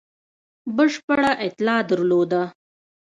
[0.75, 2.43] بشپړه اطلاع درلوده.